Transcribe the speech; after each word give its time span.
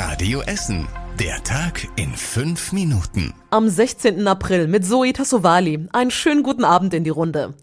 Radio 0.00 0.42
Essen. 0.42 0.86
Der 1.18 1.42
Tag 1.42 1.88
in 1.96 2.12
fünf 2.14 2.70
Minuten. 2.70 3.34
Am 3.50 3.68
16. 3.68 4.28
April 4.28 4.68
mit 4.68 4.86
Zoe 4.86 5.12
Tassovali. 5.12 5.88
Einen 5.92 6.12
schönen 6.12 6.44
guten 6.44 6.62
Abend 6.62 6.94
in 6.94 7.02
die 7.02 7.10
Runde. 7.10 7.54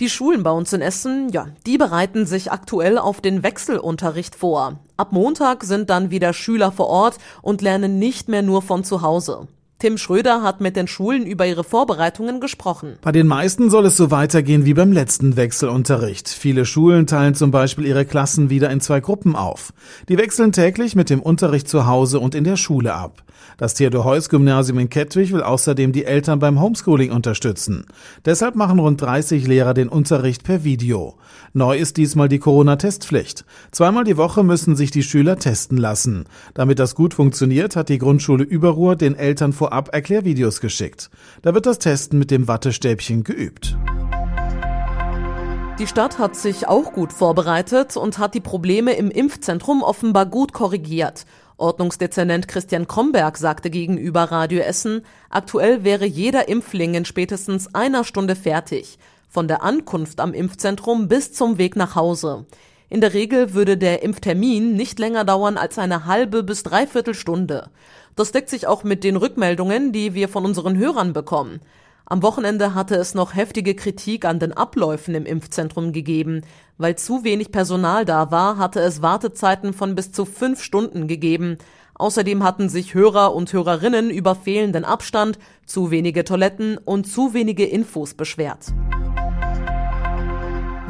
Die 0.00 0.08
Schulen 0.08 0.42
bei 0.42 0.52
uns 0.52 0.72
in 0.72 0.80
Essen, 0.80 1.28
ja, 1.28 1.48
die 1.66 1.76
bereiten 1.76 2.24
sich 2.24 2.50
aktuell 2.50 2.96
auf 2.96 3.20
den 3.20 3.42
Wechselunterricht 3.42 4.34
vor. 4.34 4.80
Ab 4.96 5.12
Montag 5.12 5.64
sind 5.64 5.90
dann 5.90 6.10
wieder 6.10 6.32
Schüler 6.32 6.72
vor 6.72 6.86
Ort 6.86 7.18
und 7.42 7.60
lernen 7.60 7.98
nicht 7.98 8.26
mehr 8.26 8.40
nur 8.40 8.62
von 8.62 8.84
zu 8.84 9.02
Hause. 9.02 9.46
Tim 9.82 9.98
Schröder 9.98 10.44
hat 10.44 10.60
mit 10.60 10.76
den 10.76 10.86
Schulen 10.86 11.26
über 11.26 11.44
ihre 11.44 11.64
Vorbereitungen 11.64 12.38
gesprochen. 12.38 12.98
Bei 13.02 13.10
den 13.10 13.26
meisten 13.26 13.68
soll 13.68 13.86
es 13.86 13.96
so 13.96 14.12
weitergehen 14.12 14.64
wie 14.64 14.74
beim 14.74 14.92
letzten 14.92 15.34
Wechselunterricht. 15.34 16.28
Viele 16.28 16.66
Schulen 16.66 17.08
teilen 17.08 17.34
zum 17.34 17.50
Beispiel 17.50 17.86
ihre 17.86 18.04
Klassen 18.04 18.48
wieder 18.48 18.70
in 18.70 18.80
zwei 18.80 19.00
Gruppen 19.00 19.34
auf. 19.34 19.72
Die 20.08 20.18
wechseln 20.18 20.52
täglich 20.52 20.94
mit 20.94 21.10
dem 21.10 21.20
Unterricht 21.20 21.66
zu 21.66 21.84
Hause 21.84 22.20
und 22.20 22.36
in 22.36 22.44
der 22.44 22.56
Schule 22.56 22.94
ab. 22.94 23.24
Das 23.56 23.74
Theodor-Heuss-Gymnasium 23.74 24.78
in 24.78 24.88
Kettwig 24.88 25.32
will 25.32 25.42
außerdem 25.42 25.92
die 25.92 26.04
Eltern 26.04 26.38
beim 26.38 26.60
Homeschooling 26.60 27.10
unterstützen. 27.10 27.86
Deshalb 28.24 28.54
machen 28.54 28.78
rund 28.78 29.00
30 29.00 29.46
Lehrer 29.46 29.74
den 29.74 29.88
Unterricht 29.88 30.44
per 30.44 30.64
Video. 30.64 31.16
Neu 31.52 31.76
ist 31.76 31.96
diesmal 31.96 32.28
die 32.28 32.38
Corona-Testpflicht. 32.38 33.44
Zweimal 33.70 34.04
die 34.04 34.16
Woche 34.16 34.42
müssen 34.42 34.76
sich 34.76 34.90
die 34.90 35.02
Schüler 35.02 35.38
testen 35.38 35.76
lassen. 35.76 36.24
Damit 36.54 36.78
das 36.78 36.94
gut 36.94 37.14
funktioniert, 37.14 37.76
hat 37.76 37.88
die 37.88 37.98
Grundschule 37.98 38.44
Überruhr 38.44 38.96
den 38.96 39.14
Eltern 39.14 39.52
vor 39.52 39.71
vorab 39.72 39.94
Erklärvideos 39.94 40.60
geschickt. 40.60 41.08
Da 41.40 41.54
wird 41.54 41.64
das 41.64 41.78
Testen 41.78 42.18
mit 42.18 42.30
dem 42.30 42.46
Wattestäbchen 42.46 43.24
geübt. 43.24 43.74
Die 45.78 45.86
Stadt 45.86 46.18
hat 46.18 46.36
sich 46.36 46.68
auch 46.68 46.92
gut 46.92 47.10
vorbereitet 47.10 47.96
und 47.96 48.18
hat 48.18 48.34
die 48.34 48.40
Probleme 48.40 48.92
im 48.92 49.10
Impfzentrum 49.10 49.82
offenbar 49.82 50.26
gut 50.26 50.52
korrigiert. 50.52 51.24
Ordnungsdezernent 51.56 52.48
Christian 52.48 52.86
Kromberg 52.86 53.38
sagte 53.38 53.70
gegenüber 53.70 54.24
Radio 54.24 54.60
Essen, 54.60 55.06
aktuell 55.30 55.84
wäre 55.84 56.04
jeder 56.04 56.48
Impfling 56.48 56.92
in 56.92 57.06
spätestens 57.06 57.74
einer 57.74 58.04
Stunde 58.04 58.36
fertig. 58.36 58.98
Von 59.30 59.48
der 59.48 59.62
Ankunft 59.62 60.20
am 60.20 60.34
Impfzentrum 60.34 61.08
bis 61.08 61.32
zum 61.32 61.56
Weg 61.56 61.76
nach 61.76 61.96
Hause. 61.96 62.44
In 62.92 63.00
der 63.00 63.14
Regel 63.14 63.54
würde 63.54 63.78
der 63.78 64.02
Impftermin 64.02 64.76
nicht 64.76 64.98
länger 64.98 65.24
dauern 65.24 65.56
als 65.56 65.78
eine 65.78 66.04
halbe 66.04 66.42
bis 66.42 66.62
dreiviertel 66.62 67.14
Stunde. 67.14 67.70
Das 68.16 68.32
deckt 68.32 68.50
sich 68.50 68.66
auch 68.66 68.84
mit 68.84 69.02
den 69.02 69.16
Rückmeldungen, 69.16 69.92
die 69.92 70.12
wir 70.12 70.28
von 70.28 70.44
unseren 70.44 70.76
Hörern 70.76 71.14
bekommen. 71.14 71.62
Am 72.04 72.22
Wochenende 72.22 72.74
hatte 72.74 72.96
es 72.96 73.14
noch 73.14 73.34
heftige 73.34 73.74
Kritik 73.74 74.26
an 74.26 74.40
den 74.40 74.52
Abläufen 74.52 75.14
im 75.14 75.24
Impfzentrum 75.24 75.94
gegeben. 75.94 76.42
Weil 76.76 76.96
zu 76.96 77.24
wenig 77.24 77.50
Personal 77.50 78.04
da 78.04 78.30
war, 78.30 78.58
hatte 78.58 78.80
es 78.80 79.00
Wartezeiten 79.00 79.72
von 79.72 79.94
bis 79.94 80.12
zu 80.12 80.26
fünf 80.26 80.62
Stunden 80.62 81.08
gegeben. 81.08 81.56
Außerdem 81.94 82.44
hatten 82.44 82.68
sich 82.68 82.92
Hörer 82.92 83.34
und 83.34 83.50
Hörerinnen 83.54 84.10
über 84.10 84.34
fehlenden 84.34 84.84
Abstand, 84.84 85.38
zu 85.64 85.90
wenige 85.90 86.24
Toiletten 86.24 86.76
und 86.76 87.06
zu 87.06 87.32
wenige 87.32 87.64
Infos 87.64 88.12
beschwert. 88.12 88.66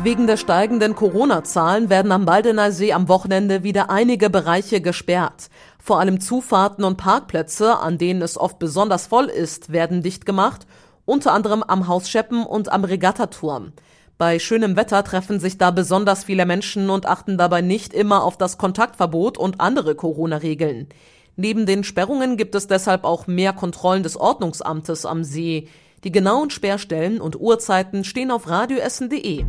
Wegen 0.05 0.27
der 0.27 0.36
steigenden 0.36 0.97
Corona-Zahlen 0.97 1.89
werden 1.89 2.11
am 2.11 2.25
Baldener 2.25 2.72
See 2.72 2.92
am 2.92 3.06
Wochenende 3.06 3.62
wieder 3.62 3.89
einige 3.89 4.31
Bereiche 4.31 4.81
gesperrt. 4.81 5.48
Vor 5.78 6.00
allem 6.00 6.19
Zufahrten 6.20 6.83
und 6.83 6.97
Parkplätze, 6.97 7.78
an 7.78 7.98
denen 7.98 8.20
es 8.20 8.36
oft 8.36 8.59
besonders 8.59 9.06
voll 9.06 9.27
ist, 9.27 9.70
werden 9.70 10.03
dicht 10.03 10.27
gemacht, 10.27 10.67
unter 11.05 11.33
anderem 11.33 11.62
am 11.62 11.86
Haus 11.86 12.09
Scheppen 12.09 12.44
und 12.44 12.72
am 12.72 12.83
Regattaturm. 12.83 13.75
Bei 14.19 14.41
schönem 14.41 14.75
Wetter 14.75 15.05
treffen 15.05 15.39
sich 15.39 15.56
da 15.56 15.70
besonders 15.70 16.25
viele 16.25 16.47
Menschen 16.47 16.91
und 16.91 17.06
achten 17.06 17.39
dabei 17.39 17.61
nicht 17.61 17.94
immer 17.94 18.25
auf 18.25 18.37
das 18.37 18.59
Kontaktverbot 18.59 19.39
und 19.39 19.61
andere 19.61 19.94
Corona-Regeln. 19.94 20.89
Neben 21.37 21.64
den 21.64 21.84
Sperrungen 21.84 22.37
gibt 22.37 22.56
es 22.56 22.66
deshalb 22.66 23.05
auch 23.05 23.28
mehr 23.28 23.53
Kontrollen 23.53 24.03
des 24.03 24.16
Ordnungsamtes 24.16 25.06
am 25.06 25.22
See. 25.22 25.69
Die 26.03 26.11
genauen 26.11 26.50
Sperrstellen 26.50 27.20
und 27.20 27.41
Uhrzeiten 27.41 28.03
stehen 28.03 28.32
auf 28.32 28.49
radioessen.de. 28.49 29.44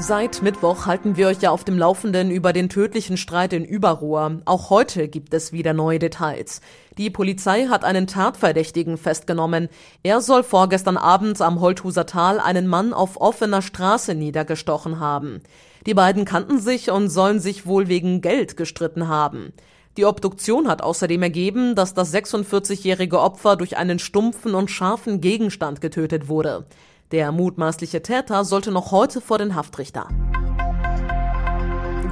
Seit 0.00 0.42
Mittwoch 0.42 0.86
halten 0.86 1.16
wir 1.16 1.26
euch 1.26 1.42
ja 1.42 1.50
auf 1.50 1.64
dem 1.64 1.76
Laufenden 1.76 2.30
über 2.30 2.52
den 2.52 2.68
tödlichen 2.68 3.16
Streit 3.16 3.52
in 3.52 3.64
Überruhr. 3.64 4.40
Auch 4.44 4.70
heute 4.70 5.08
gibt 5.08 5.34
es 5.34 5.52
wieder 5.52 5.72
neue 5.74 5.98
Details. 5.98 6.60
Die 6.96 7.10
Polizei 7.10 7.66
hat 7.66 7.84
einen 7.84 8.06
Tatverdächtigen 8.06 8.96
festgenommen. 8.96 9.68
Er 10.04 10.20
soll 10.20 10.44
vorgestern 10.44 10.96
Abend 10.96 11.40
am 11.40 11.60
Holthuser 11.60 12.06
Tal 12.06 12.38
einen 12.38 12.68
Mann 12.68 12.92
auf 12.92 13.20
offener 13.20 13.60
Straße 13.60 14.14
niedergestochen 14.14 15.00
haben. 15.00 15.40
Die 15.84 15.94
beiden 15.94 16.24
kannten 16.24 16.60
sich 16.60 16.92
und 16.92 17.08
sollen 17.08 17.40
sich 17.40 17.66
wohl 17.66 17.88
wegen 17.88 18.20
Geld 18.20 18.56
gestritten 18.56 19.08
haben. 19.08 19.52
Die 19.96 20.04
Obduktion 20.04 20.68
hat 20.68 20.80
außerdem 20.80 21.24
ergeben, 21.24 21.74
dass 21.74 21.92
das 21.92 22.14
46-jährige 22.14 23.20
Opfer 23.20 23.56
durch 23.56 23.76
einen 23.76 23.98
stumpfen 23.98 24.54
und 24.54 24.70
scharfen 24.70 25.20
Gegenstand 25.20 25.80
getötet 25.80 26.28
wurde. 26.28 26.66
Der 27.10 27.32
mutmaßliche 27.32 28.02
Täter 28.02 28.44
sollte 28.44 28.70
noch 28.70 28.92
heute 28.92 29.22
vor 29.22 29.38
den 29.38 29.54
Haftrichter. 29.54 30.08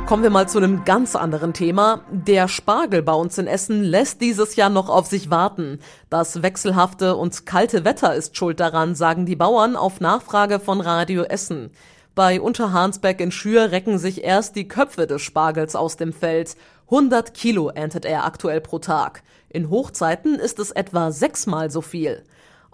Kommen 0.07 0.23
wir 0.23 0.31
mal 0.31 0.49
zu 0.49 0.57
einem 0.57 0.84
ganz 0.84 1.15
anderen 1.15 1.53
Thema. 1.53 2.01
Der 2.11 2.49
Spargel 2.49 3.03
bei 3.03 3.12
uns 3.12 3.37
in 3.37 3.47
Essen 3.47 3.83
lässt 3.83 4.23
dieses 4.23 4.56
Jahr 4.56 4.71
noch 4.71 4.89
auf 4.89 5.06
sich 5.06 5.29
warten. 5.29 5.81
Das 6.09 6.43
wechselhafte 6.43 7.17
und 7.17 7.45
kalte 7.45 7.85
Wetter 7.85 8.15
ist 8.15 8.39
schuld 8.39 8.59
daran, 8.59 8.95
sagen 8.95 9.27
die 9.27 9.37
Bauern 9.37 9.77
auf 9.77 10.01
Nachfrage 10.01 10.61
von 10.61 10.81
Radio 10.81 11.25
Essen. 11.25 11.71
Bei 12.15 12.41
Unterhansbeck 12.41 13.21
in 13.21 13.33
Schür 13.33 13.73
recken 13.73 13.99
sich 13.99 14.25
erst 14.25 14.56
die 14.56 14.69
Köpfe 14.69 15.06
des 15.06 15.21
Spargels 15.21 15.77
aus 15.77 15.99
dem 15.99 16.15
Feld. 16.15 16.56
100 16.87 17.35
Kilo 17.35 17.69
erntet 17.69 18.06
er 18.06 18.25
aktuell 18.25 18.62
pro 18.62 18.79
Tag. 18.79 19.23
In 19.51 19.69
Hochzeiten 19.69 20.37
ist 20.37 20.59
es 20.59 20.71
etwa 20.71 21.11
sechsmal 21.12 21.71
so 21.71 21.83
viel. 21.83 22.23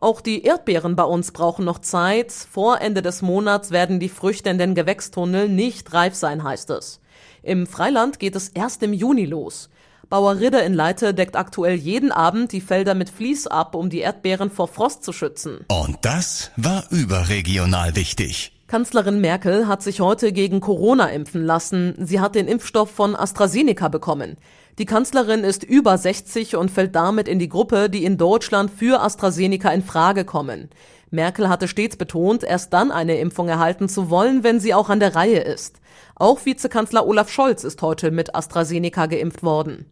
Auch 0.02 0.20
die 0.20 0.42
Erdbeeren 0.42 0.96
bei 0.96 1.04
uns 1.04 1.30
brauchen 1.30 1.64
noch 1.64 1.78
Zeit. 1.78 2.32
Vor 2.32 2.80
Ende 2.80 3.02
des 3.02 3.22
Monats 3.22 3.70
werden 3.70 4.00
die 4.00 4.08
Früchte 4.08 4.50
in 4.50 4.58
den 4.58 4.74
Gewächstunnel 4.74 5.48
nicht 5.48 5.94
reif 5.94 6.16
sein, 6.16 6.42
heißt 6.42 6.70
es. 6.70 6.98
Im 7.44 7.68
Freiland 7.68 8.18
geht 8.18 8.34
es 8.34 8.48
erst 8.48 8.82
im 8.82 8.92
Juni 8.92 9.26
los. 9.26 9.70
Bauer 10.08 10.40
Ridder 10.40 10.64
in 10.64 10.74
Leite 10.74 11.14
deckt 11.14 11.36
aktuell 11.36 11.76
jeden 11.76 12.10
Abend 12.10 12.50
die 12.50 12.60
Felder 12.60 12.94
mit 12.94 13.10
Vlies 13.10 13.46
ab, 13.46 13.76
um 13.76 13.90
die 13.90 14.00
Erdbeeren 14.00 14.50
vor 14.50 14.66
Frost 14.66 15.04
zu 15.04 15.12
schützen. 15.12 15.64
Und 15.68 15.98
das 16.02 16.50
war 16.56 16.82
überregional 16.90 17.94
wichtig. 17.94 18.52
Kanzlerin 18.66 19.20
Merkel 19.20 19.69
hat 19.69 19.84
sich 19.84 20.00
heute 20.00 20.32
gegen 20.32 20.60
Corona 20.60 21.10
impfen 21.10 21.44
lassen. 21.44 21.94
Sie 22.00 22.19
hat 22.19 22.34
den 22.34 22.48
Impfstoff 22.48 22.90
von 22.90 23.14
AstraZeneca 23.14 23.86
bekommen. 23.86 24.36
Die 24.78 24.87
Kanzlerin 24.87 25.44
ist 25.44 25.65
über 25.65 25.99
60 25.99 26.56
und 26.56 26.71
fällt 26.71 26.94
damit 26.94 27.28
in 27.28 27.38
die 27.38 27.50
Gruppe, 27.50 27.91
die 27.91 28.05
in 28.05 28.16
Deutschland 28.16 28.71
für 28.71 29.03
AstraZeneca 29.03 29.71
in 29.71 29.83
Frage 29.83 30.25
kommen. 30.25 30.71
Merkel 31.10 31.50
hatte 31.50 31.69
stets 31.69 31.97
betont, 31.97 32.43
erst 32.43 32.72
dann 32.72 32.91
eine 32.91 33.19
Impfung 33.19 33.49
erhalten 33.49 33.91
zu 33.91 34.09
wollen, 34.09 34.44
wenn 34.44 34.61
sie 34.61 34.72
auch 34.72 34.88
an 34.88 34.99
der 34.99 35.15
Reihe 35.15 35.41
ist. 35.41 35.77
Auch 36.15 36.47
Vizekanzler 36.47 37.06
Olaf 37.06 37.28
Scholz 37.28 37.65
ist 37.65 37.82
heute 37.82 38.11
mit 38.11 38.34
AstraZeneca 38.34 39.06
geimpft 39.06 39.43
worden. 39.43 39.84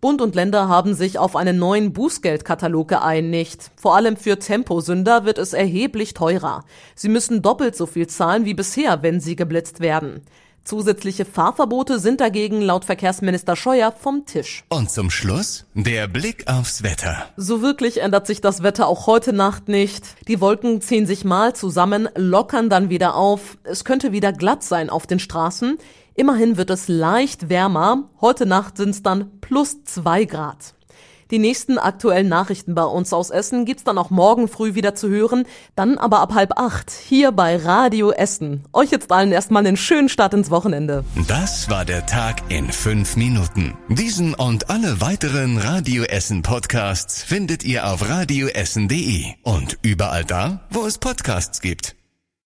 Bund 0.00 0.22
und 0.22 0.34
Länder 0.34 0.66
haben 0.66 0.94
sich 0.94 1.18
auf 1.18 1.36
einen 1.36 1.58
neuen 1.58 1.92
Bußgeldkatalog 1.92 2.88
geeinigt. 2.88 3.70
Vor 3.76 3.94
allem 3.94 4.16
für 4.16 4.38
Temposünder 4.38 5.24
wird 5.24 5.38
es 5.38 5.52
erheblich 5.52 6.14
teurer. 6.14 6.64
Sie 6.96 7.10
müssen 7.10 7.42
doppelt 7.42 7.76
so 7.76 7.86
viel 7.86 8.08
zahlen 8.08 8.44
wie 8.44 8.54
bisher, 8.54 9.02
wenn 9.02 9.20
sie 9.20 9.36
geblitzt 9.36 9.78
werden. 9.78 10.22
Zusätzliche 10.64 11.24
Fahrverbote 11.24 11.98
sind 11.98 12.20
dagegen 12.20 12.60
laut 12.60 12.84
Verkehrsminister 12.84 13.56
Scheuer 13.56 13.92
vom 13.92 14.26
Tisch. 14.26 14.64
Und 14.68 14.90
zum 14.90 15.10
Schluss 15.10 15.66
der 15.74 16.06
Blick 16.06 16.46
aufs 16.48 16.82
Wetter. 16.82 17.24
So 17.36 17.62
wirklich 17.62 18.00
ändert 18.02 18.26
sich 18.26 18.40
das 18.40 18.62
Wetter 18.62 18.86
auch 18.86 19.06
heute 19.06 19.32
Nacht 19.32 19.68
nicht. 19.68 20.04
Die 20.28 20.40
Wolken 20.40 20.80
ziehen 20.80 21.06
sich 21.06 21.24
mal 21.24 21.54
zusammen, 21.54 22.08
lockern 22.14 22.68
dann 22.68 22.90
wieder 22.90 23.14
auf. 23.14 23.58
Es 23.64 23.84
könnte 23.84 24.12
wieder 24.12 24.32
glatt 24.32 24.62
sein 24.62 24.90
auf 24.90 25.06
den 25.06 25.18
Straßen. 25.18 25.78
Immerhin 26.14 26.56
wird 26.56 26.70
es 26.70 26.88
leicht 26.88 27.48
wärmer. 27.48 28.10
Heute 28.20 28.44
Nacht 28.46 28.76
sind 28.76 28.90
es 28.90 29.02
dann 29.02 29.40
plus 29.40 29.84
zwei 29.84 30.24
Grad. 30.24 30.74
Die 31.30 31.38
nächsten 31.38 31.78
aktuellen 31.78 32.28
Nachrichten 32.28 32.74
bei 32.74 32.84
uns 32.84 33.12
aus 33.12 33.30
Essen 33.30 33.64
gibt's 33.64 33.84
dann 33.84 33.98
auch 33.98 34.10
morgen 34.10 34.48
früh 34.48 34.74
wieder 34.74 34.94
zu 34.94 35.08
hören, 35.08 35.44
dann 35.76 35.98
aber 35.98 36.20
ab 36.20 36.34
halb 36.34 36.58
acht 36.58 36.90
hier 36.90 37.30
bei 37.30 37.56
Radio 37.56 38.10
Essen. 38.10 38.64
Euch 38.72 38.90
jetzt 38.90 39.12
allen 39.12 39.30
erstmal 39.30 39.64
einen 39.66 39.76
schönen 39.76 40.08
Start 40.08 40.34
ins 40.34 40.50
Wochenende. 40.50 41.04
Das 41.28 41.70
war 41.70 41.84
der 41.84 42.06
Tag 42.06 42.42
in 42.48 42.72
fünf 42.72 43.16
Minuten. 43.16 43.76
Diesen 43.88 44.34
und 44.34 44.70
alle 44.70 45.00
weiteren 45.00 45.58
Radio 45.58 46.02
Essen 46.04 46.42
Podcasts 46.42 47.22
findet 47.22 47.64
ihr 47.64 47.86
auf 47.86 48.08
radioessen.de 48.08 49.26
und 49.42 49.78
überall 49.82 50.24
da, 50.24 50.66
wo 50.70 50.84
es 50.84 50.98
Podcasts 50.98 51.60
gibt. 51.60 51.99